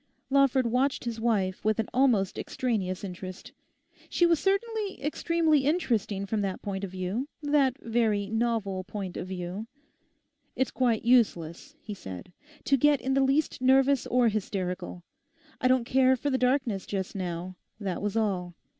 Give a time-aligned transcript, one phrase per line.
[0.31, 3.51] Lawford watched his wife with an almost extraneous interest.
[4.09, 9.27] She was certainly extremely interesting from that point of view, that very novel point of
[9.27, 9.67] view.
[10.55, 12.33] 'It's quite useless,' he said,
[12.63, 15.03] 'to get in the least nervous or hysterical.
[15.61, 17.57] I don't care for the darkness just now.
[17.79, 18.55] That was all.